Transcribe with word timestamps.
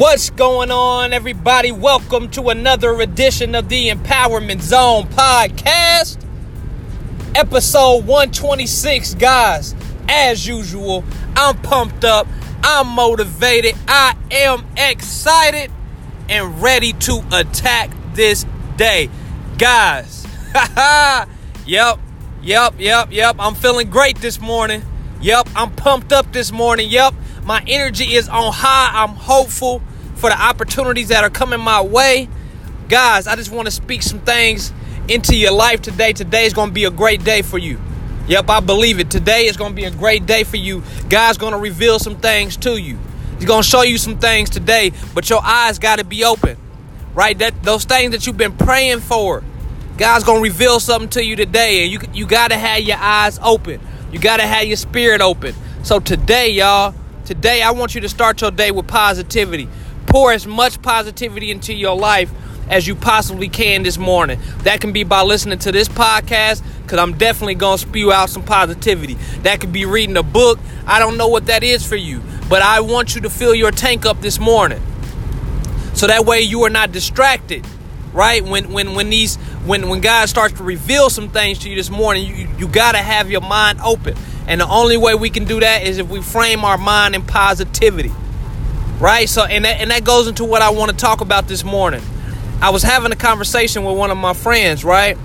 What's 0.00 0.30
going 0.30 0.70
on, 0.70 1.12
everybody? 1.12 1.72
Welcome 1.72 2.30
to 2.30 2.48
another 2.48 3.02
edition 3.02 3.54
of 3.54 3.68
the 3.68 3.90
Empowerment 3.90 4.62
Zone 4.62 5.04
podcast, 5.08 6.16
episode 7.34 8.06
126. 8.06 9.16
Guys, 9.16 9.74
as 10.08 10.46
usual, 10.46 11.04
I'm 11.36 11.60
pumped 11.60 12.06
up, 12.06 12.26
I'm 12.64 12.86
motivated, 12.86 13.74
I 13.86 14.16
am 14.30 14.64
excited, 14.74 15.70
and 16.30 16.62
ready 16.62 16.94
to 16.94 17.22
attack 17.30 17.90
this 18.14 18.46
day. 18.78 19.10
Guys, 19.58 20.26
yep, 21.66 21.98
yep, 22.40 22.74
yep, 22.78 23.08
yep, 23.12 23.36
I'm 23.38 23.54
feeling 23.54 23.90
great 23.90 24.16
this 24.16 24.40
morning. 24.40 24.82
Yep, 25.20 25.50
I'm 25.54 25.72
pumped 25.72 26.10
up 26.14 26.32
this 26.32 26.50
morning. 26.50 26.88
Yep, 26.88 27.12
my 27.44 27.62
energy 27.66 28.14
is 28.14 28.30
on 28.30 28.54
high. 28.54 29.02
I'm 29.02 29.10
hopeful 29.10 29.82
for 30.20 30.28
the 30.28 30.40
opportunities 30.40 31.08
that 31.08 31.24
are 31.24 31.30
coming 31.30 31.60
my 31.60 31.80
way. 31.80 32.28
Guys, 32.88 33.26
I 33.26 33.36
just 33.36 33.50
want 33.50 33.66
to 33.66 33.70
speak 33.70 34.02
some 34.02 34.20
things 34.20 34.70
into 35.08 35.34
your 35.34 35.52
life 35.52 35.80
today. 35.80 36.12
Today 36.12 36.44
is 36.44 36.52
going 36.52 36.68
to 36.68 36.74
be 36.74 36.84
a 36.84 36.90
great 36.90 37.24
day 37.24 37.40
for 37.40 37.56
you. 37.56 37.80
Yep, 38.28 38.50
I 38.50 38.60
believe 38.60 39.00
it. 39.00 39.10
Today 39.10 39.46
is 39.46 39.56
going 39.56 39.72
to 39.72 39.76
be 39.76 39.84
a 39.84 39.90
great 39.90 40.26
day 40.26 40.44
for 40.44 40.58
you. 40.58 40.82
God's 41.08 41.38
going 41.38 41.52
to 41.52 41.58
reveal 41.58 41.98
some 41.98 42.16
things 42.16 42.58
to 42.58 42.76
you. 42.76 42.98
He's 43.36 43.46
going 43.46 43.62
to 43.62 43.68
show 43.68 43.80
you 43.80 43.96
some 43.96 44.18
things 44.18 44.50
today, 44.50 44.92
but 45.14 45.30
your 45.30 45.40
eyes 45.42 45.78
got 45.78 45.98
to 45.98 46.04
be 46.04 46.22
open. 46.22 46.58
Right? 47.14 47.36
That 47.38 47.62
those 47.62 47.84
things 47.84 48.12
that 48.12 48.26
you've 48.26 48.36
been 48.36 48.56
praying 48.56 49.00
for. 49.00 49.42
God's 49.96 50.24
going 50.24 50.42
to 50.42 50.50
reveal 50.50 50.80
something 50.80 51.10
to 51.10 51.24
you 51.24 51.36
today 51.36 51.82
and 51.82 51.92
you 51.92 52.00
you 52.14 52.26
got 52.26 52.48
to 52.48 52.56
have 52.56 52.80
your 52.80 52.98
eyes 52.98 53.38
open. 53.42 53.80
You 54.12 54.18
got 54.18 54.36
to 54.36 54.46
have 54.46 54.64
your 54.64 54.76
spirit 54.76 55.20
open. 55.20 55.54
So 55.82 55.98
today, 55.98 56.50
y'all, 56.50 56.94
today 57.24 57.62
I 57.62 57.72
want 57.72 57.94
you 57.94 58.00
to 58.02 58.08
start 58.08 58.40
your 58.42 58.50
day 58.50 58.70
with 58.70 58.86
positivity 58.86 59.68
pour 60.10 60.32
as 60.32 60.46
much 60.46 60.82
positivity 60.82 61.52
into 61.52 61.72
your 61.72 61.96
life 61.96 62.32
as 62.68 62.86
you 62.86 62.94
possibly 62.94 63.48
can 63.48 63.84
this 63.84 63.96
morning. 63.96 64.40
That 64.64 64.80
can 64.80 64.92
be 64.92 65.04
by 65.04 65.22
listening 65.22 65.58
to 65.60 65.72
this 65.72 65.88
podcast, 65.88 66.62
because 66.82 66.98
I'm 66.98 67.16
definitely 67.16 67.54
going 67.54 67.78
to 67.78 67.86
spew 67.86 68.12
out 68.12 68.28
some 68.28 68.42
positivity. 68.42 69.14
That 69.42 69.60
could 69.60 69.72
be 69.72 69.84
reading 69.84 70.16
a 70.16 70.22
book. 70.22 70.58
I 70.86 70.98
don't 70.98 71.16
know 71.16 71.28
what 71.28 71.46
that 71.46 71.62
is 71.62 71.86
for 71.86 71.96
you, 71.96 72.22
but 72.48 72.60
I 72.60 72.80
want 72.80 73.14
you 73.14 73.20
to 73.22 73.30
fill 73.30 73.54
your 73.54 73.70
tank 73.70 74.04
up 74.04 74.20
this 74.20 74.38
morning. 74.38 74.82
So 75.94 76.08
that 76.08 76.24
way 76.24 76.40
you 76.40 76.62
are 76.64 76.70
not 76.70 76.90
distracted, 76.90 77.64
right? 78.12 78.44
When 78.44 78.72
when 78.72 78.94
when 78.94 79.10
these 79.10 79.36
when 79.64 79.88
when 79.88 80.00
God 80.00 80.28
starts 80.28 80.54
to 80.54 80.64
reveal 80.64 81.08
some 81.08 81.28
things 81.28 81.60
to 81.60 81.70
you 81.70 81.76
this 81.76 81.90
morning, 81.90 82.26
you 82.26 82.48
you 82.58 82.66
got 82.68 82.92
to 82.92 82.98
have 82.98 83.30
your 83.30 83.42
mind 83.42 83.80
open. 83.80 84.16
And 84.48 84.60
the 84.60 84.68
only 84.68 84.96
way 84.96 85.14
we 85.14 85.30
can 85.30 85.44
do 85.44 85.60
that 85.60 85.84
is 85.84 85.98
if 85.98 86.08
we 86.08 86.20
frame 86.20 86.64
our 86.64 86.78
mind 86.78 87.14
in 87.14 87.22
positivity 87.22 88.10
right? 89.00 89.28
So, 89.28 89.44
and 89.44 89.64
that, 89.64 89.80
and 89.80 89.90
that 89.90 90.04
goes 90.04 90.28
into 90.28 90.44
what 90.44 90.62
I 90.62 90.70
want 90.70 90.90
to 90.90 90.96
talk 90.96 91.20
about 91.20 91.48
this 91.48 91.64
morning. 91.64 92.02
I 92.60 92.70
was 92.70 92.82
having 92.82 93.10
a 93.10 93.16
conversation 93.16 93.84
with 93.84 93.96
one 93.96 94.10
of 94.10 94.18
my 94.18 94.34
friends, 94.34 94.84
right? 94.84 95.16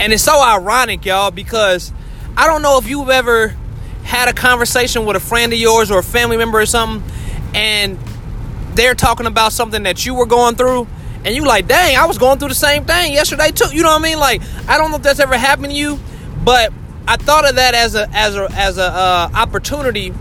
And 0.00 0.12
it's 0.12 0.22
so 0.22 0.40
ironic, 0.40 1.04
y'all, 1.04 1.30
because 1.30 1.92
I 2.36 2.46
don't 2.46 2.62
know 2.62 2.78
if 2.78 2.88
you've 2.88 3.10
ever 3.10 3.54
had 4.04 4.28
a 4.28 4.32
conversation 4.32 5.04
with 5.04 5.16
a 5.16 5.20
friend 5.20 5.52
of 5.52 5.58
yours 5.58 5.90
or 5.90 5.98
a 5.98 6.02
family 6.02 6.36
member 6.36 6.60
or 6.60 6.66
something, 6.66 7.02
and 7.54 7.98
they're 8.74 8.94
talking 8.94 9.26
about 9.26 9.52
something 9.52 9.82
that 9.84 10.06
you 10.06 10.14
were 10.14 10.26
going 10.26 10.54
through, 10.54 10.86
and 11.24 11.34
you 11.34 11.44
like, 11.44 11.66
dang, 11.66 11.96
I 11.96 12.06
was 12.06 12.18
going 12.18 12.38
through 12.38 12.50
the 12.50 12.54
same 12.54 12.84
thing 12.84 13.12
yesterday 13.12 13.50
too. 13.50 13.74
You 13.74 13.82
know 13.82 13.88
what 13.88 14.00
I 14.00 14.02
mean? 14.02 14.18
Like, 14.18 14.42
I 14.68 14.78
don't 14.78 14.90
know 14.90 14.98
if 14.98 15.02
that's 15.02 15.20
ever 15.20 15.36
happened 15.36 15.72
to 15.72 15.78
you, 15.78 15.98
but 16.44 16.72
I 17.08 17.16
thought 17.16 17.48
of 17.48 17.56
that 17.56 17.74
as 17.74 17.94
a 17.94 18.08
as 18.12 18.36
a 18.36 18.48
as 18.52 18.78
a 18.78 18.84
uh, 18.84 19.30
opportunity 19.34 20.12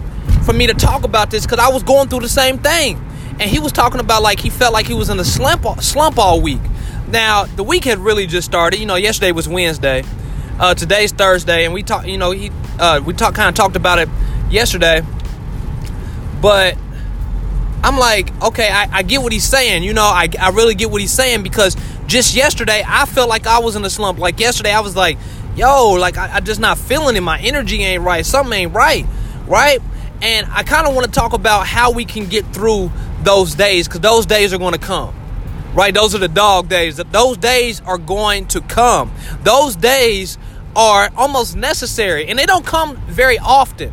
for 0.44 0.54
me 0.54 0.68
to 0.68 0.74
talk 0.74 1.04
about 1.04 1.32
this 1.32 1.46
because 1.46 1.60
I 1.60 1.70
was 1.70 1.84
going 1.84 2.10
through 2.10 2.22
the 2.22 2.30
same 2.30 2.58
thing. 2.58 2.98
And 3.40 3.44
he 3.44 3.60
was 3.60 3.72
talking 3.72 4.00
about 4.00 4.22
like 4.22 4.40
he 4.40 4.50
felt 4.50 4.74
like 4.74 4.86
he 4.86 4.94
was 4.94 5.10
in 5.10 5.20
a 5.20 5.26
slump 5.26 5.66
slump 5.82 6.20
all 6.20 6.42
week. 6.42 6.62
Now 7.08 7.46
the 7.46 7.64
week 7.64 7.86
had 7.86 8.00
really 8.00 8.28
just 8.28 8.46
started. 8.46 8.80
You 8.80 8.86
know, 8.86 8.96
yesterday 8.96 9.32
was 9.32 9.48
Wednesday, 9.48 10.04
uh, 10.60 10.76
today's 10.76 11.12
Thursday, 11.12 11.66
and 11.66 11.74
we 11.74 11.82
talked. 11.84 12.08
You 12.08 12.18
know, 12.18 12.32
he 12.32 12.52
uh, 12.80 13.02
we 13.04 13.14
talked 13.14 13.36
kind 13.36 13.50
of 13.50 13.56
talked 13.56 13.76
about 13.76 14.00
it 14.00 14.10
yesterday. 14.50 15.02
But 16.42 16.78
I'm 17.84 17.98
like, 17.98 18.32
okay, 18.44 18.70
I, 18.70 18.98
I, 18.98 19.04
get 19.04 19.22
what 19.22 19.32
he's 19.32 19.46
saying. 19.46 19.84
You 19.84 19.94
know, 19.94 20.04
I, 20.04 20.28
I 20.40 20.50
really 20.50 20.76
get 20.76 20.92
what 20.92 21.00
he's 21.02 21.12
saying 21.12 21.44
because 21.44 21.76
just 22.06 22.36
yesterday 22.36 22.84
I 22.86 23.06
felt 23.06 23.30
like 23.30 23.48
I 23.48 23.60
was 23.60 23.76
in 23.76 23.84
a 23.86 23.90
slump. 23.90 24.20
Like 24.20 24.40
yesterday 24.40 24.72
I 24.72 24.82
was 24.82 24.96
like, 24.96 25.18
yo, 25.56 25.92
like 25.92 26.18
I, 26.18 26.36
I 26.36 26.40
just 26.40 26.60
not 26.60 26.78
feeling 26.78 27.16
it. 27.16 27.22
My 27.22 27.40
energy 27.40 27.82
ain't 27.82 28.04
right. 28.04 28.26
Something 28.26 28.54
ain't 28.54 28.74
right, 28.74 29.06
right? 29.48 29.82
And 30.24 30.48
I 30.52 30.64
kind 30.64 30.88
of 30.88 30.96
want 30.96 31.06
to 31.06 31.12
talk 31.12 31.34
about 31.34 31.68
how 31.68 31.92
we 31.92 32.06
can 32.06 32.28
get 32.28 32.46
through 32.54 32.92
those 33.24 33.56
days 33.56 33.90
because 33.90 34.00
those 34.00 34.26
days 34.26 34.54
are 34.54 34.58
going 34.58 34.72
to 34.72 34.80
come. 34.80 35.14
Right? 35.74 35.94
Those 35.94 36.16
are 36.16 36.18
the 36.18 36.30
dog 36.30 36.70
days. 36.70 36.96
Those 36.96 37.36
days 37.36 37.82
are 37.82 37.98
going 37.98 38.48
to 38.48 38.62
come. 38.62 39.12
Those 39.44 39.76
days 39.76 40.38
are 40.78 41.10
almost 41.18 41.58
necessary 41.58 42.30
and 42.30 42.40
they 42.40 42.46
don't 42.46 42.66
come 42.66 42.96
very 43.08 43.38
often 43.38 43.92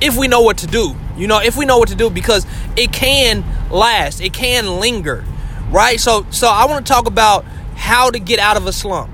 if 0.00 0.16
we 0.16 0.28
know 0.28 0.40
what 0.40 0.58
to 0.58 0.68
do. 0.68 0.94
You 1.16 1.26
know, 1.26 1.40
if 1.40 1.56
we 1.56 1.64
know 1.64 1.78
what 1.78 1.88
to 1.88 1.96
do 1.96 2.10
because 2.10 2.46
it 2.76 2.92
can 2.92 3.44
last, 3.68 4.20
it 4.20 4.32
can 4.32 4.78
linger. 4.78 5.24
Right? 5.70 5.98
So 5.98 6.26
so 6.30 6.46
I 6.46 6.66
want 6.66 6.86
to 6.86 6.92
talk 6.92 7.08
about 7.08 7.44
how 7.74 8.10
to 8.10 8.20
get 8.20 8.38
out 8.38 8.56
of 8.56 8.68
a 8.68 8.72
slump. 8.72 9.10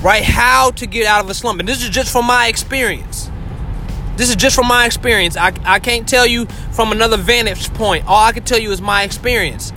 Right? 0.00 0.22
How 0.22 0.70
to 0.70 0.86
get 0.86 1.06
out 1.06 1.24
of 1.24 1.28
a 1.28 1.34
slump. 1.34 1.58
And 1.58 1.68
this 1.68 1.82
is 1.82 1.88
just 1.88 2.12
from 2.12 2.24
my 2.26 2.46
experience. 2.46 3.31
This 4.16 4.28
is 4.28 4.36
just 4.36 4.54
from 4.54 4.68
my 4.68 4.86
experience. 4.86 5.36
I, 5.36 5.52
I 5.64 5.78
can't 5.78 6.08
tell 6.08 6.26
you 6.26 6.46
from 6.72 6.92
another 6.92 7.16
vantage 7.16 7.72
point. 7.74 8.06
All 8.06 8.24
I 8.24 8.32
can 8.32 8.44
tell 8.44 8.58
you 8.58 8.70
is 8.70 8.80
my 8.80 9.04
experience. 9.04 9.72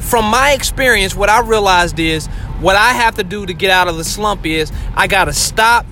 From 0.00 0.24
my 0.24 0.52
experience, 0.52 1.14
what 1.14 1.28
I 1.28 1.40
realized 1.40 1.98
is 1.98 2.26
what 2.60 2.76
I 2.76 2.92
have 2.92 3.16
to 3.16 3.24
do 3.24 3.46
to 3.46 3.52
get 3.52 3.70
out 3.70 3.88
of 3.88 3.96
the 3.96 4.04
slump 4.04 4.46
is 4.46 4.72
I 4.94 5.06
got 5.06 5.26
to 5.26 5.32
stop 5.32 5.86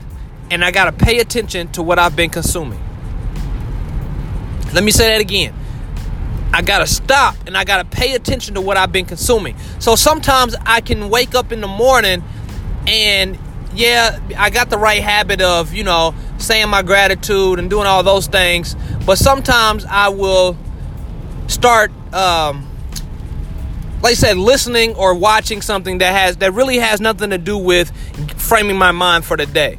and 0.50 0.64
I 0.64 0.70
got 0.70 0.84
to 0.86 1.04
pay 1.04 1.20
attention 1.20 1.68
to 1.72 1.82
what 1.82 1.98
I've 1.98 2.16
been 2.16 2.30
consuming. 2.30 2.80
Let 4.72 4.82
me 4.82 4.90
say 4.90 5.08
that 5.08 5.20
again. 5.20 5.54
I 6.52 6.62
got 6.62 6.78
to 6.78 6.86
stop 6.86 7.36
and 7.46 7.56
I 7.56 7.64
got 7.64 7.78
to 7.78 7.96
pay 7.96 8.14
attention 8.14 8.54
to 8.54 8.60
what 8.60 8.76
I've 8.76 8.92
been 8.92 9.06
consuming. 9.06 9.56
So 9.78 9.96
sometimes 9.96 10.54
I 10.64 10.80
can 10.80 11.10
wake 11.10 11.34
up 11.34 11.52
in 11.52 11.60
the 11.60 11.68
morning 11.68 12.22
and 12.86 13.38
yeah, 13.74 14.20
I 14.38 14.50
got 14.50 14.70
the 14.70 14.78
right 14.78 15.02
habit 15.02 15.40
of, 15.40 15.74
you 15.74 15.82
know, 15.82 16.14
saying 16.44 16.68
my 16.68 16.82
gratitude 16.82 17.58
and 17.58 17.68
doing 17.68 17.86
all 17.86 18.02
those 18.02 18.26
things. 18.26 18.76
But 19.06 19.18
sometimes 19.18 19.84
I 19.84 20.08
will 20.08 20.56
start, 21.48 21.90
um, 22.12 22.68
like 24.02 24.12
I 24.12 24.14
said, 24.14 24.36
listening 24.36 24.94
or 24.94 25.14
watching 25.14 25.62
something 25.62 25.98
that 25.98 26.12
has 26.12 26.36
that 26.38 26.52
really 26.52 26.78
has 26.78 27.00
nothing 27.00 27.30
to 27.30 27.38
do 27.38 27.58
with 27.58 27.90
framing 28.36 28.76
my 28.76 28.92
mind 28.92 29.24
for 29.24 29.36
the 29.36 29.46
day. 29.46 29.78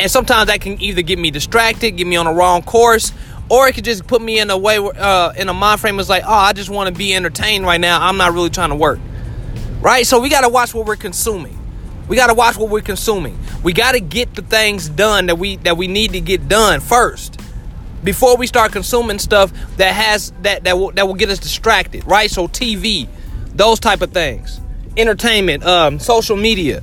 And 0.00 0.10
sometimes 0.10 0.48
that 0.48 0.60
can 0.60 0.80
either 0.80 1.02
get 1.02 1.18
me 1.18 1.30
distracted, 1.30 1.92
get 1.92 2.06
me 2.06 2.16
on 2.16 2.26
the 2.26 2.32
wrong 2.32 2.62
course, 2.62 3.12
or 3.48 3.68
it 3.68 3.74
could 3.74 3.84
just 3.84 4.06
put 4.06 4.20
me 4.22 4.40
in 4.40 4.50
a 4.50 4.58
way, 4.58 4.78
uh, 4.78 5.32
in 5.36 5.48
a 5.48 5.54
mind 5.54 5.80
frame 5.80 6.00
is 6.00 6.08
like, 6.08 6.24
oh, 6.26 6.32
I 6.32 6.52
just 6.52 6.70
want 6.70 6.88
to 6.88 6.98
be 6.98 7.14
entertained 7.14 7.64
right 7.64 7.80
now. 7.80 8.00
I'm 8.00 8.16
not 8.16 8.32
really 8.32 8.50
trying 8.50 8.70
to 8.70 8.76
work, 8.76 8.98
right? 9.80 10.06
So 10.06 10.20
we 10.20 10.28
got 10.28 10.40
to 10.42 10.48
watch 10.48 10.74
what 10.74 10.86
we're 10.86 10.96
consuming. 10.96 11.58
We 12.08 12.16
got 12.16 12.28
to 12.28 12.34
watch 12.34 12.56
what 12.56 12.68
we're 12.68 12.80
consuming. 12.80 13.38
We 13.62 13.72
got 13.72 13.92
to 13.92 14.00
get 14.00 14.34
the 14.34 14.42
things 14.42 14.88
done 14.88 15.26
that 15.26 15.36
we 15.36 15.56
that 15.56 15.76
we 15.76 15.86
need 15.86 16.12
to 16.12 16.20
get 16.20 16.48
done 16.48 16.80
first 16.80 17.40
before 18.04 18.36
we 18.36 18.46
start 18.46 18.72
consuming 18.72 19.18
stuff 19.18 19.52
that 19.76 19.94
has 19.94 20.32
that 20.42 20.64
that 20.64 20.76
will, 20.76 20.90
that 20.92 21.06
will 21.06 21.14
get 21.14 21.30
us 21.30 21.38
distracted, 21.38 22.04
right? 22.06 22.30
So 22.30 22.48
TV, 22.48 23.08
those 23.54 23.80
type 23.80 24.02
of 24.02 24.12
things, 24.12 24.60
entertainment, 24.96 25.64
um, 25.64 25.98
social 25.98 26.36
media, 26.36 26.82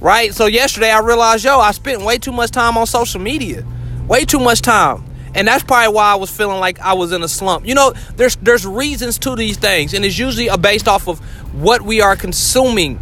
right? 0.00 0.34
So 0.34 0.46
yesterday 0.46 0.90
I 0.90 1.00
realized, 1.00 1.44
yo, 1.44 1.58
I 1.58 1.72
spent 1.72 2.02
way 2.02 2.18
too 2.18 2.32
much 2.32 2.50
time 2.50 2.78
on 2.78 2.86
social 2.86 3.20
media, 3.20 3.64
way 4.08 4.24
too 4.24 4.40
much 4.40 4.62
time, 4.62 5.04
and 5.34 5.46
that's 5.46 5.62
probably 5.62 5.94
why 5.94 6.12
I 6.12 6.16
was 6.16 6.34
feeling 6.34 6.60
like 6.60 6.80
I 6.80 6.94
was 6.94 7.12
in 7.12 7.22
a 7.22 7.28
slump. 7.28 7.66
You 7.66 7.74
know, 7.74 7.92
there's 8.16 8.36
there's 8.36 8.66
reasons 8.66 9.18
to 9.20 9.36
these 9.36 9.58
things, 9.58 9.92
and 9.92 10.04
it's 10.04 10.18
usually 10.18 10.48
based 10.58 10.88
off 10.88 11.08
of 11.08 11.18
what 11.54 11.82
we 11.82 12.00
are 12.00 12.16
consuming 12.16 12.98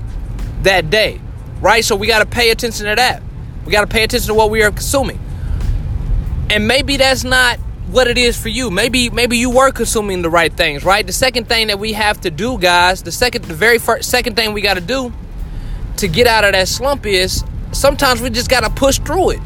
that 0.63 0.91
day 0.91 1.21
right? 1.65 1.83
So 1.83 1.97
we 1.97 2.07
got 2.07 2.19
to 2.19 2.27
pay 2.27 2.51
attention 2.51 2.85
to 2.85 2.95
that. 2.95 3.23
We 3.65 3.73
got 3.73 3.81
to 3.81 3.87
pay 3.87 4.05
attention 4.05 4.29
to 4.29 4.35
what 4.35 4.51
we 4.51 4.63
are 4.63 4.71
consuming. 4.71 5.19
And 6.51 6.69
maybe 6.69 6.99
that's 6.99 7.25
not 7.25 7.59
what 7.91 8.07
it 8.07 8.19
is 8.19 8.39
for 8.41 8.51
you. 8.51 8.71
Maybe 8.71 9.09
maybe 9.09 9.39
you 9.39 9.49
were 9.49 9.73
consuming 9.73 10.21
the 10.21 10.29
right 10.29 10.53
things, 10.53 10.85
right? 10.85 11.07
The 11.07 11.13
second 11.13 11.49
thing 11.49 11.69
that 11.69 11.79
we 11.79 11.95
have 11.95 12.21
to 12.21 12.31
do, 12.31 12.59
guys, 12.59 13.03
the 13.03 13.11
second 13.11 13.47
the 13.47 13.55
very 13.55 13.79
first 13.79 14.11
second 14.11 14.37
thing 14.37 14.53
we 14.53 14.61
got 14.61 14.75
to 14.75 14.83
do 14.83 15.11
to 15.97 16.07
get 16.07 16.27
out 16.27 16.45
of 16.45 16.53
that 16.53 16.69
slump 16.69 17.07
is 17.07 17.43
sometimes 17.73 18.21
we 18.21 18.29
just 18.29 18.51
got 18.51 18.61
to 18.61 18.71
push 18.71 18.99
through 18.99 19.31
it. 19.31 19.41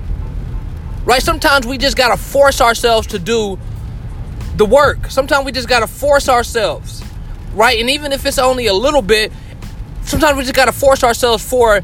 Right? 1.05 1.23
Sometimes 1.23 1.69
we 1.69 1.79
just 1.79 1.97
got 1.97 2.09
to 2.09 2.21
force 2.21 2.61
ourselves 2.61 3.07
to 3.09 3.21
do 3.21 3.61
the 4.57 4.67
work. 4.67 5.09
Sometimes 5.09 5.47
we 5.47 5.53
just 5.53 5.69
got 5.69 5.81
to 5.81 5.87
force 5.87 6.29
ourselves. 6.29 7.01
Right? 7.55 7.79
And 7.79 7.89
even 7.91 8.13
if 8.13 8.27
it's 8.27 8.39
only 8.39 8.67
a 8.67 8.75
little 8.75 9.03
bit, 9.03 9.31
sometimes 10.03 10.37
we 10.37 10.43
just 10.43 10.55
got 10.55 10.65
to 10.65 10.73
force 10.73 11.05
ourselves 11.05 11.49
for 11.49 11.81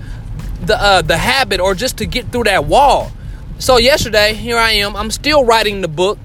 the 0.66 0.80
uh, 0.80 1.02
the 1.02 1.16
habit 1.16 1.60
or 1.60 1.74
just 1.74 1.98
to 1.98 2.06
get 2.06 2.30
through 2.32 2.44
that 2.44 2.64
wall. 2.64 3.10
So 3.58 3.78
yesterday, 3.78 4.34
here 4.34 4.56
I 4.56 4.72
am. 4.72 4.96
I'm 4.96 5.10
still 5.10 5.44
writing 5.44 5.80
the 5.80 5.88
book, 5.88 6.18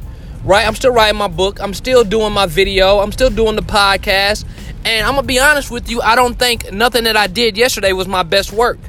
right? 0.44 0.65
I'm 0.68 0.75
still 0.75 0.91
writing 0.91 1.18
my 1.18 1.27
book. 1.27 1.62
I'm 1.62 1.74
still 1.74 2.03
doing 2.03 2.33
my 2.33 2.45
video. 2.45 3.00
I'm 3.00 3.12
still 3.12 3.30
doing 3.30 3.56
the 3.56 3.62
podcast. 3.62 4.45
And 4.86 5.06
I'm 5.06 5.15
gonna 5.15 5.27
be 5.27 5.39
honest 5.39 5.69
with 5.69 5.89
you, 5.89 6.01
I 6.01 6.15
don't 6.15 6.39
think 6.39 6.71
nothing 6.71 7.03
that 7.03 7.18
I 7.18 7.27
did 7.27 7.57
yesterday 7.57 7.94
was 7.94 8.07
my 8.07 8.24
best 8.24 8.51
work. 8.51 8.80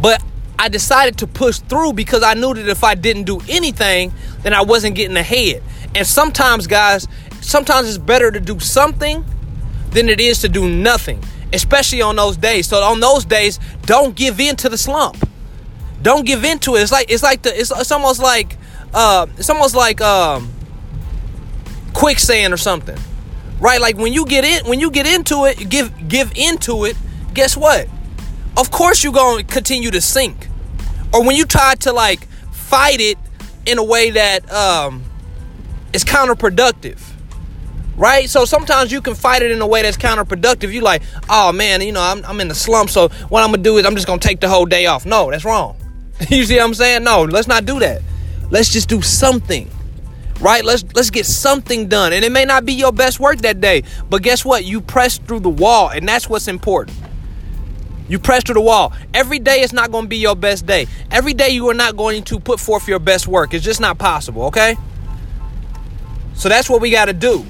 But 0.00 0.22
I 0.58 0.68
decided 0.68 1.18
to 1.18 1.26
push 1.26 1.58
through 1.58 1.92
because 1.92 2.22
I 2.22 2.34
knew 2.34 2.54
that 2.54 2.68
if 2.68 2.82
I 2.82 2.94
didn't 2.94 3.24
do 3.24 3.40
anything, 3.48 4.12
then 4.42 4.52
I 4.52 4.62
wasn't 4.62 4.96
getting 4.96 5.16
ahead. 5.16 5.62
And 5.94 6.06
sometimes, 6.06 6.66
guys, 6.66 7.06
sometimes 7.40 7.88
it's 7.88 7.98
better 7.98 8.30
to 8.30 8.40
do 8.40 8.58
something 8.58 9.24
than 9.90 10.08
it 10.08 10.20
is 10.20 10.40
to 10.40 10.48
do 10.48 10.68
nothing, 10.68 11.22
especially 11.52 12.02
on 12.02 12.16
those 12.16 12.36
days. 12.36 12.66
So 12.66 12.82
on 12.82 13.00
those 13.00 13.24
days, 13.24 13.58
don't 13.82 14.14
give 14.14 14.40
in 14.40 14.56
to 14.56 14.68
the 14.68 14.78
slump. 14.78 15.28
Don't 16.02 16.24
give 16.24 16.44
in 16.44 16.58
to 16.60 16.76
it. 16.76 16.82
It's 16.82 16.92
like 16.92 17.10
it's 17.10 17.22
like 17.22 17.42
the 17.42 17.58
it's, 17.58 17.70
it's 17.70 17.90
almost 17.90 18.20
like 18.20 18.56
uh 18.94 19.26
it's 19.36 19.50
almost 19.50 19.74
like 19.74 20.00
um 20.00 20.52
quicksand 21.92 22.52
or 22.52 22.56
something. 22.56 22.98
Right? 23.60 23.80
Like 23.80 23.96
when 23.96 24.12
you 24.12 24.24
get 24.24 24.44
in 24.44 24.66
when 24.66 24.80
you 24.80 24.90
get 24.90 25.06
into 25.06 25.44
it, 25.46 25.68
give 25.68 26.08
give 26.08 26.32
into 26.36 26.84
it, 26.84 26.96
guess 27.34 27.56
what? 27.56 27.88
Of 28.56 28.70
course 28.70 29.02
you're 29.02 29.12
to 29.12 29.44
continue 29.44 29.90
to 29.90 30.00
sink. 30.00 30.48
Or 31.12 31.24
when 31.24 31.36
you 31.36 31.46
try 31.46 31.74
to 31.80 31.92
like 31.92 32.26
fight 32.52 33.00
it 33.00 33.18
in 33.66 33.78
a 33.78 33.84
way 33.84 34.10
that 34.10 34.50
um 34.52 35.02
is 35.92 36.04
counterproductive 36.04 37.07
right? 37.98 38.30
So 38.30 38.44
sometimes 38.44 38.90
you 38.92 39.02
can 39.02 39.14
fight 39.14 39.42
it 39.42 39.50
in 39.50 39.60
a 39.60 39.66
way 39.66 39.82
that's 39.82 39.96
counterproductive. 39.96 40.72
You 40.72 40.80
like, 40.80 41.02
oh 41.28 41.52
man, 41.52 41.82
you 41.82 41.92
know, 41.92 42.00
I'm, 42.00 42.24
I'm 42.24 42.40
in 42.40 42.48
the 42.48 42.54
slump, 42.54 42.88
so 42.88 43.08
what 43.28 43.42
I'm 43.42 43.50
gonna 43.50 43.62
do 43.62 43.76
is 43.76 43.84
I'm 43.84 43.94
just 43.94 44.06
gonna 44.06 44.20
take 44.20 44.40
the 44.40 44.48
whole 44.48 44.64
day 44.64 44.86
off. 44.86 45.04
No, 45.04 45.30
that's 45.30 45.44
wrong. 45.44 45.76
you 46.30 46.44
see 46.44 46.56
what 46.56 46.64
I'm 46.64 46.74
saying? 46.74 47.04
No, 47.04 47.24
let's 47.24 47.48
not 47.48 47.66
do 47.66 47.78
that. 47.80 48.00
Let's 48.50 48.72
just 48.72 48.88
do 48.88 49.02
something. 49.02 49.70
Right? 50.40 50.64
Let's 50.64 50.84
let's 50.94 51.10
get 51.10 51.26
something 51.26 51.88
done. 51.88 52.12
And 52.12 52.24
it 52.24 52.30
may 52.30 52.44
not 52.44 52.64
be 52.64 52.72
your 52.72 52.92
best 52.92 53.18
work 53.18 53.38
that 53.38 53.60
day, 53.60 53.82
but 54.08 54.22
guess 54.22 54.44
what? 54.44 54.64
You 54.64 54.80
press 54.80 55.18
through 55.18 55.40
the 55.40 55.50
wall, 55.50 55.90
and 55.90 56.08
that's 56.08 56.28
what's 56.28 56.46
important. 56.46 56.96
You 58.08 58.18
press 58.18 58.44
through 58.44 58.54
the 58.54 58.60
wall. 58.62 58.94
Every 59.12 59.38
day 59.38 59.60
is 59.60 59.72
not 59.72 59.90
going 59.90 60.04
to 60.04 60.08
be 60.08 60.16
your 60.16 60.36
best 60.36 60.64
day. 60.64 60.86
Every 61.10 61.34
day 61.34 61.50
you 61.50 61.68
are 61.68 61.74
not 61.74 61.94
going 61.94 62.22
to 62.24 62.40
put 62.40 62.58
forth 62.58 62.88
your 62.88 63.00
best 63.00 63.28
work. 63.28 63.52
It's 63.52 63.62
just 63.62 63.82
not 63.82 63.98
possible, 63.98 64.44
okay? 64.44 64.76
So 66.32 66.48
that's 66.48 66.70
what 66.70 66.80
we 66.80 66.90
got 66.90 67.06
to 67.06 67.12
do 67.12 67.44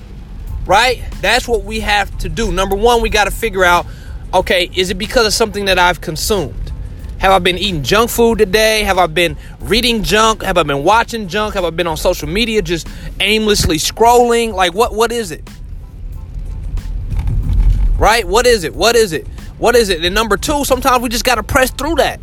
right? 0.69 1.03
That's 1.23 1.49
what 1.49 1.65
we 1.65 1.81
have 1.81 2.17
to 2.19 2.29
do. 2.29 2.53
Number 2.53 2.76
one, 2.76 3.03
we 3.03 3.09
got 3.09 3.25
to 3.25 3.32
figure 3.32 3.65
out 3.65 3.87
okay, 4.32 4.70
is 4.75 4.91
it 4.91 4.99
because 4.99 5.26
of 5.26 5.32
something 5.32 5.65
that 5.65 5.79
I've 5.79 6.03
consumed? 6.03 6.70
Have 7.17 7.32
I 7.32 7.38
been 7.38 7.56
eating 7.56 7.82
junk 7.82 8.11
food 8.11 8.38
today? 8.38 8.82
Have 8.82 8.99
I 8.99 9.06
been 9.06 9.38
reading 9.61 10.03
junk? 10.03 10.43
Have 10.43 10.59
I 10.59 10.62
been 10.62 10.85
watching 10.85 11.26
junk? 11.26 11.55
Have 11.55 11.65
I 11.65 11.70
been 11.70 11.87
on 11.87 11.97
social 11.97 12.29
media 12.29 12.61
just 12.61 12.87
aimlessly 13.19 13.79
scrolling? 13.79 14.53
Like 14.53 14.75
what 14.75 14.94
what 14.94 15.11
is 15.11 15.32
it? 15.32 15.49
Right? 17.99 18.29
What 18.29 18.47
is 18.47 18.62
it? 18.62 18.75
What 18.75 18.94
is 18.94 19.12
it? 19.12 19.26
What 19.56 19.75
is 19.75 19.88
it? 19.88 20.05
And 20.05 20.15
number 20.15 20.37
2, 20.37 20.65
sometimes 20.65 21.03
we 21.03 21.09
just 21.09 21.25
got 21.25 21.35
to 21.35 21.43
press 21.43 21.70
through 21.70 21.97
that. 21.97 22.20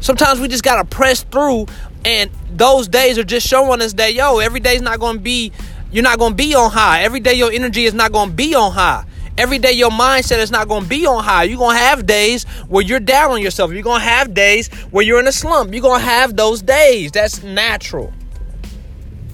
Sometimes 0.00 0.40
we 0.40 0.48
just 0.48 0.64
got 0.64 0.82
to 0.82 0.84
press 0.84 1.22
through 1.22 1.66
and 2.04 2.30
those 2.50 2.88
days 2.88 3.18
are 3.18 3.24
just 3.24 3.46
showing 3.46 3.82
us 3.82 3.92
that 3.94 4.14
yo, 4.14 4.38
every 4.38 4.60
day's 4.60 4.80
not 4.80 4.98
going 4.98 5.16
to 5.16 5.22
be 5.22 5.52
you're 5.90 6.02
not 6.02 6.18
going 6.18 6.32
to 6.32 6.36
be 6.36 6.54
on 6.54 6.70
high. 6.70 7.02
Every 7.02 7.20
day 7.20 7.34
your 7.34 7.52
energy 7.52 7.84
is 7.84 7.94
not 7.94 8.12
going 8.12 8.30
to 8.30 8.34
be 8.34 8.54
on 8.54 8.72
high. 8.72 9.04
Every 9.38 9.58
day 9.58 9.72
your 9.72 9.90
mindset 9.90 10.38
is 10.38 10.50
not 10.50 10.66
going 10.66 10.84
to 10.84 10.88
be 10.88 11.06
on 11.06 11.22
high. 11.22 11.44
You're 11.44 11.58
going 11.58 11.76
to 11.76 11.82
have 11.82 12.06
days 12.06 12.44
where 12.68 12.82
you're 12.82 13.00
down 13.00 13.32
on 13.32 13.42
yourself. 13.42 13.70
You're 13.70 13.82
going 13.82 14.00
to 14.00 14.06
have 14.06 14.32
days 14.32 14.68
where 14.90 15.04
you're 15.04 15.20
in 15.20 15.26
a 15.26 15.32
slump. 15.32 15.72
You're 15.72 15.82
going 15.82 16.00
to 16.00 16.06
have 16.06 16.36
those 16.36 16.62
days. 16.62 17.12
That's 17.12 17.42
natural. 17.42 18.12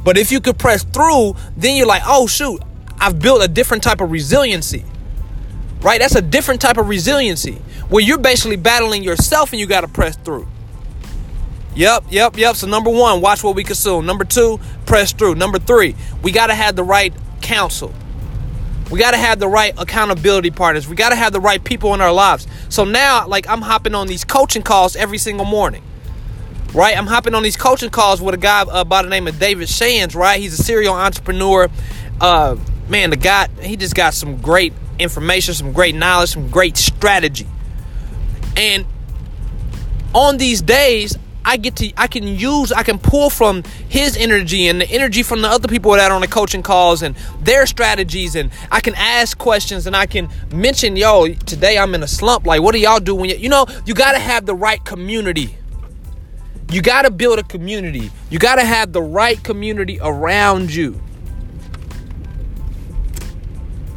But 0.04 0.18
if 0.18 0.32
you 0.32 0.40
could 0.40 0.58
press 0.58 0.82
through, 0.82 1.36
then 1.56 1.76
you're 1.76 1.86
like, 1.86 2.02
oh, 2.04 2.26
shoot, 2.26 2.60
I've 2.98 3.20
built 3.20 3.44
a 3.44 3.48
different 3.48 3.84
type 3.84 4.00
of 4.00 4.10
resiliency. 4.10 4.84
Right? 5.80 6.00
That's 6.00 6.16
a 6.16 6.22
different 6.22 6.60
type 6.60 6.78
of 6.78 6.88
resiliency 6.88 7.54
where 7.88 8.02
you're 8.02 8.18
basically 8.18 8.56
battling 8.56 9.04
yourself 9.04 9.52
and 9.52 9.60
you 9.60 9.66
got 9.66 9.82
to 9.82 9.88
press 9.88 10.16
through. 10.16 10.48
Yep, 11.74 12.04
yep, 12.10 12.36
yep. 12.36 12.56
So 12.56 12.66
number 12.66 12.90
one, 12.90 13.20
watch 13.20 13.42
what 13.42 13.54
we 13.56 13.64
consume. 13.64 14.04
Number 14.04 14.24
two, 14.24 14.60
press 14.86 15.12
through. 15.12 15.34
Number 15.34 15.58
three, 15.58 15.94
we 16.22 16.32
got 16.32 16.48
to 16.48 16.54
have 16.54 16.76
the 16.76 16.84
right 16.84 17.12
counsel. 17.40 17.92
We 18.90 18.98
got 18.98 19.12
to 19.12 19.16
have 19.16 19.38
the 19.38 19.48
right 19.48 19.74
accountability 19.78 20.50
partners. 20.50 20.86
We 20.86 20.96
got 20.96 21.10
to 21.10 21.16
have 21.16 21.32
the 21.32 21.40
right 21.40 21.62
people 21.62 21.94
in 21.94 22.00
our 22.00 22.12
lives. 22.12 22.46
So 22.68 22.84
now, 22.84 23.26
like, 23.26 23.48
I'm 23.48 23.62
hopping 23.62 23.94
on 23.94 24.06
these 24.06 24.24
coaching 24.24 24.62
calls 24.62 24.96
every 24.96 25.18
single 25.18 25.46
morning. 25.46 25.82
Right? 26.74 26.96
I'm 26.96 27.06
hopping 27.06 27.34
on 27.34 27.42
these 27.42 27.56
coaching 27.56 27.90
calls 27.90 28.20
with 28.20 28.34
a 28.34 28.38
guy 28.38 28.62
uh, 28.62 28.84
by 28.84 29.02
the 29.02 29.08
name 29.08 29.26
of 29.26 29.38
David 29.38 29.68
Shands, 29.68 30.14
right? 30.14 30.40
He's 30.40 30.58
a 30.58 30.62
serial 30.62 30.94
entrepreneur. 30.94 31.68
Uh, 32.20 32.56
man, 32.88 33.10
the 33.10 33.16
guy, 33.16 33.48
he 33.60 33.76
just 33.76 33.94
got 33.94 34.14
some 34.14 34.38
great 34.38 34.72
information, 34.98 35.54
some 35.54 35.72
great 35.72 35.94
knowledge, 35.94 36.30
some 36.30 36.48
great 36.48 36.76
strategy. 36.76 37.46
And 38.56 38.86
on 40.14 40.36
these 40.36 40.60
days, 40.60 41.16
I 41.44 41.56
get 41.56 41.76
to 41.76 41.92
I 41.96 42.06
can 42.06 42.26
use 42.26 42.70
I 42.72 42.82
can 42.82 42.98
pull 42.98 43.30
from 43.30 43.64
his 43.88 44.16
energy 44.16 44.68
and 44.68 44.80
the 44.80 44.88
energy 44.88 45.22
from 45.22 45.42
the 45.42 45.48
other 45.48 45.68
people 45.68 45.92
that 45.92 46.10
are 46.10 46.14
on 46.14 46.20
the 46.20 46.28
coaching 46.28 46.62
calls 46.62 47.02
and 47.02 47.16
their 47.40 47.66
strategies. 47.66 48.36
And 48.36 48.50
I 48.70 48.80
can 48.80 48.94
ask 48.94 49.36
questions 49.36 49.86
and 49.86 49.96
I 49.96 50.06
can 50.06 50.28
mention 50.52 50.96
yo 50.96 51.34
today 51.34 51.78
I'm 51.78 51.94
in 51.94 52.02
a 52.02 52.08
slump. 52.08 52.46
Like 52.46 52.62
what 52.62 52.72
do 52.72 52.80
y'all 52.80 53.00
do 53.00 53.14
when 53.14 53.30
you 53.30 53.36
you 53.36 53.48
know 53.48 53.66
you 53.86 53.94
got 53.94 54.12
to 54.12 54.18
have 54.18 54.46
the 54.46 54.54
right 54.54 54.84
community. 54.84 55.56
You 56.70 56.80
got 56.80 57.02
to 57.02 57.10
build 57.10 57.38
a 57.38 57.42
community. 57.42 58.10
You 58.30 58.38
got 58.38 58.54
to 58.54 58.64
have 58.64 58.92
the 58.92 59.02
right 59.02 59.42
community 59.42 59.98
around 60.00 60.72
you. 60.72 61.02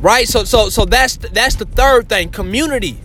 Right? 0.01 0.27
So 0.27 0.43
so 0.43 0.69
so 0.69 0.85
that's 0.85 1.17
that's 1.17 1.55
the 1.55 1.65
third 1.65 2.09
thing 2.09 2.29
community. 2.29 2.97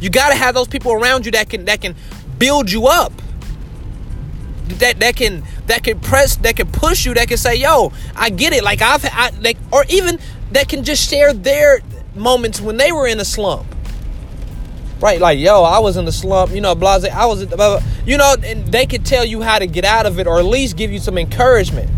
You 0.00 0.10
got 0.10 0.30
to 0.30 0.34
have 0.34 0.54
those 0.54 0.68
people 0.68 0.92
around 0.92 1.24
you 1.26 1.32
that 1.32 1.48
can 1.48 1.64
that 1.64 1.80
can 1.80 1.94
build 2.38 2.70
you 2.70 2.86
up 2.86 3.12
that 4.78 5.00
that 5.00 5.16
can 5.16 5.42
that 5.66 5.84
can 5.84 6.00
press 6.00 6.36
that 6.36 6.56
can 6.56 6.70
push 6.70 7.06
you 7.06 7.14
that 7.14 7.28
can 7.28 7.36
say 7.36 7.56
yo 7.56 7.92
i 8.16 8.30
get 8.30 8.52
it. 8.52 8.64
Like 8.64 8.82
i've 8.82 9.04
I, 9.04 9.30
like 9.40 9.58
or 9.72 9.84
even 9.88 10.18
that 10.52 10.68
can 10.68 10.84
just 10.84 11.08
share 11.08 11.32
their 11.32 11.80
moments 12.14 12.60
when 12.60 12.76
they 12.76 12.92
were 12.92 13.06
in 13.06 13.20
a 13.20 13.24
slump. 13.24 13.66
Right 15.00 15.20
like 15.20 15.38
yo 15.38 15.62
i 15.62 15.78
was 15.78 15.96
in 15.96 16.04
the 16.04 16.12
slump 16.12 16.52
you 16.52 16.60
know 16.60 16.74
blase 16.74 17.04
i 17.04 17.24
was 17.24 17.46
blah, 17.46 17.56
blah, 17.56 17.80
you 18.04 18.18
know 18.18 18.34
and 18.44 18.66
they 18.68 18.86
could 18.86 19.06
tell 19.06 19.24
you 19.24 19.40
how 19.40 19.58
to 19.58 19.66
get 19.66 19.84
out 19.84 20.06
of 20.06 20.18
it 20.18 20.26
or 20.26 20.38
at 20.38 20.44
least 20.44 20.76
give 20.76 20.92
you 20.92 20.98
some 20.98 21.18
encouragement. 21.18 21.90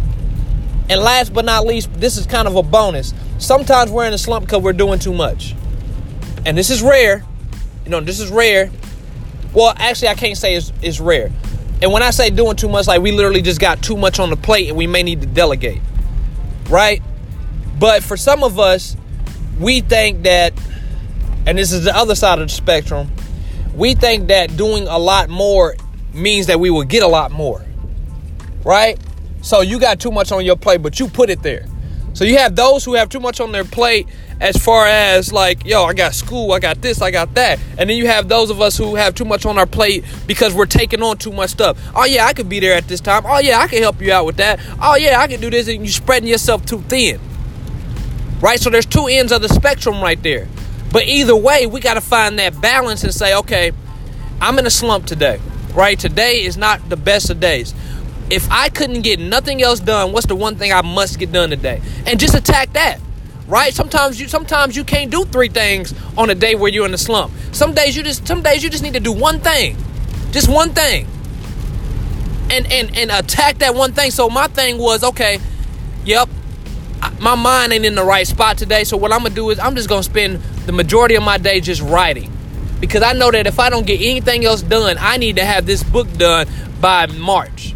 And 0.91 1.01
last 1.01 1.33
but 1.33 1.45
not 1.45 1.67
least 1.67 1.93
this 1.95 2.17
is 2.17 2.27
kind 2.27 2.47
of 2.47 2.57
a 2.57 2.63
bonus. 2.63 3.15
Sometimes 3.39 3.91
we're 3.91 4.07
in 4.07 4.13
a 4.13 4.19
slump 4.19 4.47
because 4.47 4.63
we're 4.63 4.73
doing 4.73 4.99
too 4.99 5.15
much. 5.15 5.55
And 6.45 6.57
this 6.57 6.71
is 6.71 6.83
rare. 6.83 7.25
You 7.85 7.91
know 7.91 8.01
this 8.01 8.21
is 8.21 8.31
rare. 8.31 8.71
Well 9.53 9.75
actually 9.77 10.09
i 10.09 10.15
can't 10.15 10.37
say 10.37 10.55
it's, 10.55 10.73
it's 10.81 11.01
rare 11.01 11.31
and 11.83 11.93
when 11.93 12.01
I 12.01 12.11
say 12.11 12.31
doing 12.31 12.55
too 12.55 12.69
much, 12.69 12.87
like 12.87 13.03
we 13.03 13.11
literally 13.11 13.43
just 13.43 13.61
got 13.61 13.83
too 13.83 13.97
much 13.97 14.21
on 14.21 14.31
the 14.31 14.37
plate 14.37 14.69
and 14.69 14.77
we 14.77 14.87
may 14.87 15.03
need 15.03 15.21
to 15.23 15.27
delegate. 15.27 15.81
Right? 16.71 17.03
But 17.77 18.05
for 18.05 18.17
some 18.17 18.45
of 18.45 18.61
us, 18.61 18.97
we 19.59 19.81
think 19.81 20.23
that, 20.23 20.53
and 21.45 21.59
this 21.59 21.73
is 21.73 21.83
the 21.83 21.95
other 21.95 22.15
side 22.15 22.39
of 22.39 22.47
the 22.47 22.55
spectrum, 22.55 23.11
we 23.75 23.95
think 23.95 24.29
that 24.29 24.57
doing 24.57 24.87
a 24.87 24.97
lot 24.97 25.29
more 25.29 25.75
means 26.15 26.47
that 26.47 26.61
we 26.61 26.71
will 26.71 26.85
get 26.85 27.03
a 27.03 27.09
lot 27.09 27.33
more. 27.33 27.65
Right? 28.65 28.97
So 29.41 29.61
you 29.61 29.81
got 29.81 29.99
too 29.99 30.13
much 30.13 30.31
on 30.31 30.45
your 30.45 30.57
plate, 30.57 30.83
but 30.83 31.01
you 31.01 31.09
put 31.09 31.31
it 31.31 31.43
there. 31.43 31.67
So 32.13 32.25
you 32.25 32.39
have 32.39 32.55
those 32.55 32.85
who 32.85 32.95
have 32.95 33.09
too 33.09 33.19
much 33.19 33.41
on 33.41 33.51
their 33.51 33.65
plate 33.65 34.07
as 34.43 34.57
far 34.57 34.89
as 34.89 35.33
like, 35.33 35.65
yo, 35.65 35.85
I 35.85 35.95
got 35.95 36.15
school, 36.15 36.51
I 36.51 36.59
got 36.59 36.83
this, 36.83 37.01
I 37.01 37.13
got 37.13 37.33
that. 37.35 37.61
And 37.79 37.89
then 37.89 37.97
you 37.97 38.09
have 38.09 38.29
those 38.29 38.51
of 38.51 38.61
us 38.61 38.77
who 38.77 38.97
have 38.97 39.15
too 39.15 39.25
much 39.25 39.47
on 39.47 39.57
our 39.57 39.67
plate 39.67 40.05
because 40.27 40.53
we're 40.53 40.67
taking 40.67 41.01
on 41.01 41.17
too 41.17 41.31
much 41.31 41.51
stuff. 41.51 41.79
Oh 41.95 42.05
yeah, 42.05 42.27
I 42.27 42.33
could 42.33 42.49
be 42.49 42.59
there 42.59 42.75
at 42.75 42.89
this 42.89 43.01
time. 43.01 43.23
Oh 43.25 43.39
yeah, 43.39 43.61
I 43.61 43.69
can 43.69 43.81
help 43.81 44.01
you 44.03 44.13
out 44.13 44.27
with 44.27 44.39
that. 44.39 44.59
Oh 44.81 44.97
yeah, 44.97 45.21
I 45.21 45.29
can 45.29 45.41
do 45.41 45.49
this 45.49 45.69
and 45.69 45.79
you're 45.79 45.87
spreading 45.93 46.29
yourself 46.29 46.67
too 46.67 46.81
thin. 46.83 47.21
Right? 48.41 48.59
So 48.59 48.69
there's 48.69 48.85
two 48.85 49.07
ends 49.07 49.31
of 49.31 49.43
the 49.43 49.49
spectrum 49.49 50.03
right 50.03 50.21
there. 50.21 50.49
But 50.91 51.07
either 51.07 51.37
way, 51.37 51.67
we 51.67 51.79
got 51.79 51.95
to 51.95 52.01
find 52.01 52.37
that 52.41 52.61
balance 52.61 53.05
and 53.05 53.15
say, 53.15 53.37
okay, 53.37 53.71
I'm 54.41 54.59
in 54.59 54.67
a 54.67 54.71
slump 54.71 55.07
today. 55.07 55.41
Right? 55.73 55.97
Today 55.97 56.43
is 56.43 56.57
not 56.57 56.89
the 56.89 56.97
best 56.97 57.31
of 57.31 57.39
days. 57.39 57.75
If 58.29 58.51
I 58.51 58.71
couldn't 58.71 59.03
get 59.03 59.21
nothing 59.21 59.63
else 59.63 59.79
done, 59.79 60.11
what's 60.11 60.27
the 60.27 60.35
one 60.35 60.57
thing 60.57 60.73
I 60.73 60.83
must 60.83 61.21
get 61.21 61.31
done 61.31 61.51
today? 61.51 61.81
And 62.07 62.19
just 62.19 62.35
attack 62.35 62.73
that 62.73 62.99
right? 63.47 63.73
Sometimes 63.75 64.21
you 64.21 64.29
sometimes 64.29 64.77
you 64.77 64.85
can't 64.85 65.11
do 65.11 65.25
three 65.25 65.49
things 65.49 65.95
on 66.17 66.31
a 66.31 66.35
day 66.35 66.55
where 66.55 66.71
you're 66.71 66.87
in 66.87 66.95
a 66.95 66.99
slump. 66.99 67.33
Some 67.53 67.75
days 67.75 67.97
you 67.97 68.03
just 68.03 68.27
some 68.27 68.43
days 68.43 68.63
you 68.63 68.71
just 68.71 68.83
need 68.83 68.95
to 68.95 69.01
do 69.01 69.13
one 69.13 69.41
thing. 69.41 69.77
Just 70.31 70.49
one 70.49 70.71
thing. 70.71 71.07
And 72.51 72.71
and 72.73 72.97
and 72.97 73.11
attack 73.11 73.59
that 73.59 73.75
one 73.75 73.93
thing. 73.93 74.11
So 74.11 74.29
my 74.29 74.47
thing 74.47 74.79
was, 74.79 75.05
okay, 75.05 75.39
yep, 76.05 76.29
my 77.21 77.35
mind 77.35 77.73
ain't 77.73 77.85
in 77.85 77.95
the 77.95 78.05
right 78.05 78.27
spot 78.27 78.59
today. 78.59 78.85
So 78.85 78.97
what 78.97 79.13
I'm 79.13 79.23
gonna 79.23 79.35
do 79.35 79.51
is 79.51 79.59
I'm 79.59 79.77
just 79.77 79.89
gonna 79.89 80.03
spend 80.03 80.41
the 80.67 80.73
majority 80.73 81.15
of 81.15 81.23
my 81.23 81.39
day 81.39 81.61
just 81.61 81.83
writing. 81.83 82.31
Because 82.81 83.03
I 83.03 83.13
know 83.13 83.31
that 83.31 83.47
if 83.47 83.61
I 83.61 83.71
don't 83.71 83.87
get 83.87 84.01
anything 84.01 84.45
else 84.45 84.61
done, 84.61 84.97
I 84.99 85.17
need 85.17 85.37
to 85.37 85.45
have 85.45 85.67
this 85.67 85.85
book 85.85 86.13
done 86.15 86.49
by 86.81 87.07
March. 87.07 87.75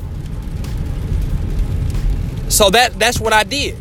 So 2.48 2.70
that 2.70 2.98
that's 2.98 3.20
what 3.20 3.32
I 3.32 3.44
did. 3.44 3.76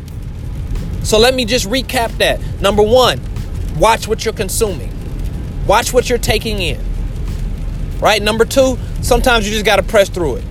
So 1.06 1.20
let 1.20 1.34
me 1.34 1.44
just 1.44 1.68
recap 1.68 2.18
that. 2.18 2.40
Number 2.60 2.82
one, 2.82 3.20
watch 3.78 4.08
what 4.08 4.24
you're 4.24 4.34
consuming, 4.34 4.92
watch 5.64 5.92
what 5.92 6.08
you're 6.08 6.18
taking 6.18 6.58
in. 6.58 6.80
Right? 8.00 8.20
Number 8.20 8.44
two, 8.44 8.76
sometimes 9.02 9.46
you 9.46 9.52
just 9.52 9.64
got 9.64 9.76
to 9.76 9.84
press 9.84 10.08
through 10.08 10.36
it. 10.36 10.44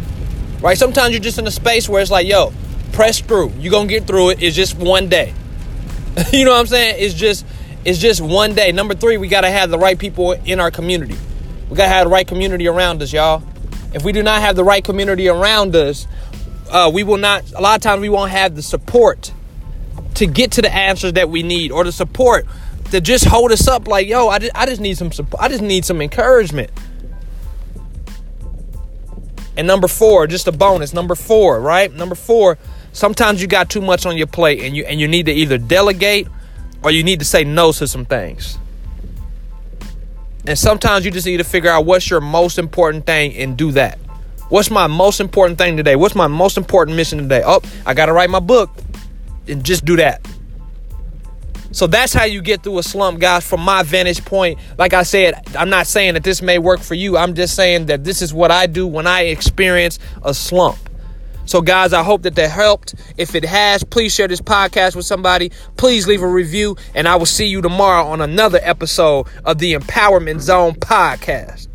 Right? 0.61 0.77
Sometimes 0.77 1.11
you're 1.11 1.19
just 1.19 1.37
in 1.37 1.45
a 1.45 1.51
space 1.51 1.89
where 1.89 2.01
it's 2.01 2.09
like, 2.09 2.25
yo, 2.25 2.53
press 2.93 3.19
through. 3.19 3.51
You're 3.59 3.71
going 3.71 3.89
to 3.89 3.93
get 3.93 4.07
through 4.07 4.29
it. 4.29 4.41
It's 4.41 4.55
just 4.55 4.77
one 4.77 5.09
day. 5.09 5.33
you 6.31 6.45
know 6.45 6.51
what 6.51 6.61
I'm 6.61 6.67
saying? 6.67 6.95
It's 6.99 7.13
just 7.13 7.45
it's 7.83 7.99
just 7.99 8.21
one 8.21 8.55
day. 8.55 8.71
Number 8.71 8.95
3, 8.95 9.17
we 9.17 9.27
got 9.27 9.41
to 9.41 9.51
have 9.51 9.69
the 9.69 9.77
right 9.77 9.99
people 9.99 10.31
in 10.31 10.61
our 10.61 10.71
community. 10.71 11.17
We 11.69 11.75
got 11.75 11.83
to 11.83 11.89
have 11.89 12.05
the 12.05 12.11
right 12.11 12.25
community 12.25 12.69
around 12.69 13.01
us, 13.01 13.11
y'all. 13.11 13.43
If 13.93 14.05
we 14.05 14.13
do 14.13 14.23
not 14.23 14.39
have 14.39 14.55
the 14.55 14.63
right 14.63 14.83
community 14.83 15.27
around 15.27 15.75
us, 15.75 16.07
uh, 16.71 16.89
we 16.93 17.03
will 17.03 17.17
not 17.17 17.51
a 17.51 17.59
lot 17.59 17.75
of 17.75 17.81
times 17.81 17.99
we 17.99 18.09
won't 18.09 18.31
have 18.31 18.55
the 18.55 18.63
support 18.63 19.33
to 20.15 20.25
get 20.25 20.51
to 20.53 20.61
the 20.61 20.73
answers 20.73 21.13
that 21.13 21.29
we 21.29 21.43
need 21.43 21.71
or 21.71 21.83
the 21.83 21.91
support 21.91 22.45
to 22.91 23.01
just 23.01 23.25
hold 23.25 23.51
us 23.51 23.67
up 23.67 23.87
like 23.87 24.07
yo 24.07 24.27
i 24.27 24.39
just, 24.39 24.51
I 24.55 24.65
just 24.65 24.81
need 24.81 24.97
some 24.97 25.11
support 25.11 25.41
i 25.41 25.47
just 25.47 25.61
need 25.61 25.85
some 25.85 26.01
encouragement. 26.01 26.71
And 29.57 29.67
number 29.67 29.87
four 29.87 30.27
just 30.27 30.47
a 30.47 30.51
bonus 30.51 30.93
number 30.93 31.15
four 31.15 31.61
right? 31.61 31.91
Number 31.93 32.15
four 32.15 32.57
sometimes 32.91 33.41
you 33.41 33.47
got 33.47 33.69
too 33.69 33.81
much 33.81 34.05
on 34.05 34.17
your 34.17 34.27
plate 34.27 34.61
and 34.61 34.75
you 34.75 34.85
and 34.85 34.99
you 34.99 35.07
need 35.07 35.27
to 35.27 35.31
either 35.31 35.57
delegate 35.57 36.27
or 36.83 36.91
you 36.91 37.03
need 37.03 37.19
to 37.19 37.25
say 37.25 37.43
no 37.43 37.71
to 37.71 37.87
some 37.87 38.05
things. 38.05 38.57
And 40.47 40.57
sometimes 40.57 41.05
you 41.05 41.11
just 41.11 41.25
need 41.25 41.37
to 41.37 41.43
figure 41.43 41.69
out 41.69 41.85
what's 41.85 42.09
your 42.09 42.21
most 42.21 42.59
important 42.59 43.05
thing 43.05 43.35
and 43.35 43.57
do 43.57 43.71
that. 43.71 43.97
What's 44.49 44.69
my 44.69 44.85
most 44.85 45.19
important 45.19 45.57
thing 45.57 45.75
today? 45.75 45.95
What's 45.95 46.13
my 46.13 46.27
most 46.27 46.57
important 46.57 46.97
mission 46.97 47.19
today? 47.19 47.41
Oh 47.45 47.61
i 47.85 47.93
gotta 47.93 48.13
write 48.13 48.29
my 48.29 48.39
book 48.39 48.69
and 49.47 49.63
just 49.63 49.85
do 49.85 49.95
that. 49.97 50.25
So 51.71 51.87
that's 51.87 52.13
how 52.13 52.23
you 52.23 52.41
get 52.41 52.63
through 52.63 52.77
a 52.77 52.83
slump, 52.83 53.19
guys, 53.19 53.45
from 53.45 53.59
my 53.59 53.83
vantage 53.83 54.23
point. 54.23 54.59
Like 54.77 54.93
I 54.93 55.03
said, 55.03 55.35
I'm 55.57 55.69
not 55.69 55.87
saying 55.87 56.13
that 56.13 56.23
this 56.23 56.41
may 56.41 56.57
work 56.57 56.79
for 56.79 56.93
you. 56.95 57.17
I'm 57.17 57.35
just 57.35 57.53
saying 57.53 57.87
that 57.87 58.05
this 58.05 58.21
is 58.21 58.33
what 58.33 58.49
I 58.49 58.65
do 58.65 58.87
when 58.87 59.07
I 59.07 59.23
experience 59.23 59.99
a 60.23 60.33
slump. 60.33 60.77
So, 61.45 61.61
guys, 61.61 61.93
I 61.93 62.01
hope 62.01 62.23
that 62.23 62.35
that 62.35 62.49
helped. 62.49 62.95
If 63.17 63.35
it 63.35 63.43
has, 63.43 63.83
please 63.83 64.15
share 64.15 64.27
this 64.27 64.41
podcast 64.41 64.95
with 64.95 65.05
somebody. 65.05 65.51
Please 65.75 66.07
leave 66.07 66.23
a 66.23 66.27
review, 66.27 66.77
and 66.95 67.07
I 67.07 67.17
will 67.17 67.25
see 67.25 67.45
you 67.45 67.61
tomorrow 67.61 68.05
on 68.05 68.21
another 68.21 68.59
episode 68.63 69.27
of 69.43 69.59
the 69.59 69.73
Empowerment 69.73 70.39
Zone 70.39 70.75
podcast. 70.75 71.67